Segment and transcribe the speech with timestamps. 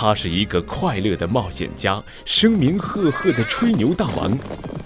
[0.00, 4.30] 他是一个快乐的冒险家，声名赫赫的吹牛大王，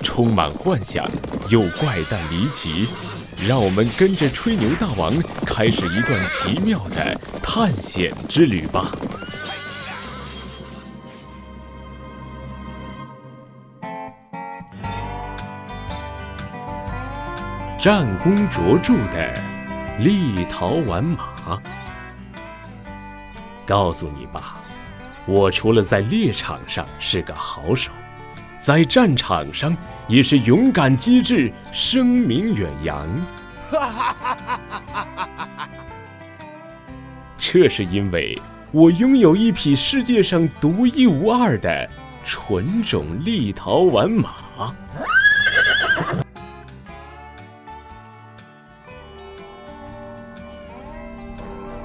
[0.01, 1.07] 充满幻想
[1.51, 2.89] 又怪诞离奇。
[3.37, 5.15] 让我们跟着吹牛大王
[5.45, 8.91] 开始一段奇妙的探险之旅吧！
[17.79, 19.35] 战功卓著的
[19.99, 21.61] 立陶宛马，
[23.67, 24.62] 告诉你吧，
[25.27, 27.91] 我除了在猎场上是个好手，
[28.59, 29.77] 在战场上
[30.09, 33.09] 也是勇敢机智、声名远扬。
[37.39, 38.39] 这是因为
[38.71, 41.89] 我拥有一匹世界上独一无二的
[42.25, 44.35] 纯种立陶宛马。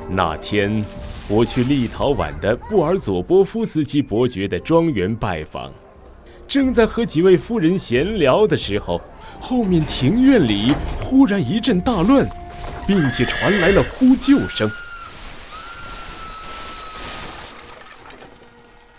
[0.09, 0.83] 那天，
[1.29, 5.73] 我去立陶宛的布尔佐波夫斯基伯爵的庄园拜访，
[6.47, 9.01] 正在和几位夫人闲聊的时候，
[9.41, 12.25] 后面庭院里忽然一阵大乱，
[12.87, 14.71] 并且传来了呼救声。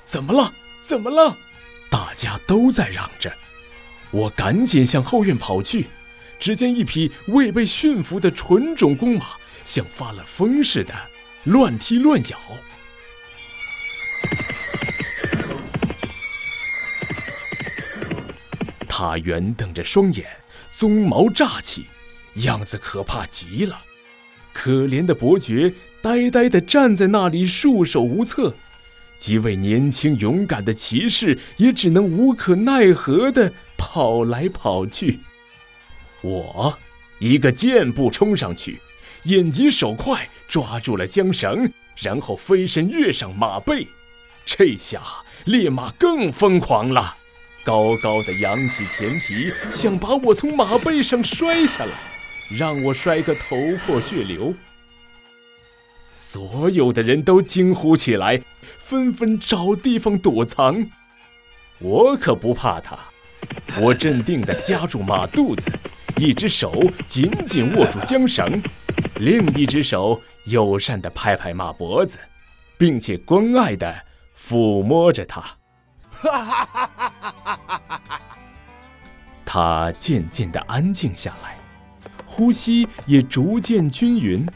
[0.05, 0.53] 怎么了？
[0.83, 1.35] 怎么了？
[1.91, 3.33] 大家都在嚷着。
[4.11, 5.87] 我赶紧向后院跑去，
[6.39, 9.29] 只见一匹未被驯服的纯种公马。
[9.65, 10.95] 像发了疯似的，
[11.49, 12.39] 乱踢乱咬。
[18.87, 20.27] 他圆瞪着双眼，
[20.75, 21.87] 鬃毛炸起，
[22.35, 23.81] 样子可怕极了。
[24.53, 28.53] 可怜的伯爵呆呆地站在那里，束手无策。
[29.19, 35.21] 几位年轻勇敢的骑士也只能无可奈何地跑来跑去。
[36.21, 36.77] 我
[37.19, 38.79] 一个箭步冲上去。
[39.29, 43.87] 眼疾手快，抓住了缰绳，然后飞身跃上马背。
[44.47, 45.03] 这下
[45.45, 47.15] 烈马更疯狂了，
[47.63, 51.93] 高高的扬起前蹄，想把我从马背上摔下来，
[52.49, 53.55] 让我摔个头
[53.85, 54.55] 破血流。
[56.11, 58.41] 所有的人都惊呼起来，
[58.79, 60.87] 纷纷找地方躲藏。
[61.81, 62.99] 我可不怕他，
[63.79, 65.71] 我镇定地夹住马肚子，
[66.17, 68.63] 一只手紧紧握住缰绳。
[69.19, 72.19] 另一只手友善的拍拍马脖子，
[72.77, 73.93] 并且关爱的
[74.39, 75.45] 抚摸着它。
[79.45, 81.59] 它渐渐的安静下来，
[82.27, 84.47] 呼吸也逐渐均匀，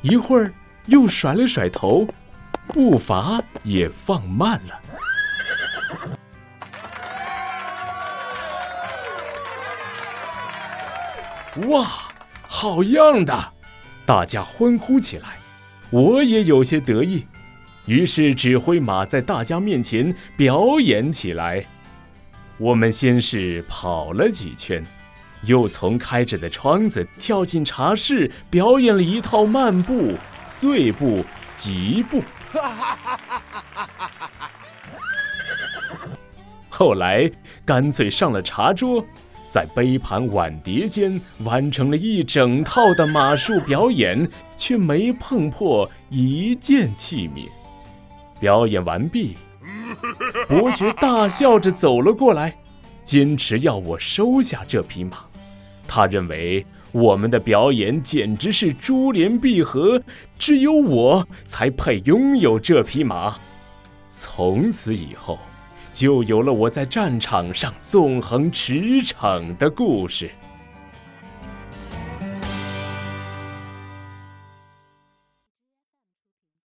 [0.00, 0.50] 一会儿
[0.86, 2.08] 又甩了甩头，
[2.68, 4.80] 步伐也放慢了。
[11.68, 11.86] 哇，
[12.48, 13.52] 好样的！
[14.10, 15.36] 大家欢呼起来，
[15.90, 17.24] 我也有些得意，
[17.86, 21.64] 于是指挥马在大家面前表演起来。
[22.58, 24.84] 我们先是跑了几圈，
[25.42, 32.20] 又从开着的窗子跳进茶室，表演了一套慢步、碎步、疾步。
[36.68, 37.30] 后来
[37.64, 39.06] 干脆上了茶桌。
[39.50, 47.48] 在杯盘碗碟间完成了一整套的马术表演，却没碰破一件器皿。
[48.38, 49.36] 表演完毕，
[50.48, 52.56] 伯爵大笑着走了过来，
[53.02, 55.16] 坚持要我收下这匹马。
[55.88, 60.00] 他认为我们的表演简直是珠联璧合，
[60.38, 63.36] 只有我才配拥有这匹马。
[64.06, 65.36] 从此以后。
[65.92, 70.30] 就有了我在战场上纵横驰骋的故事。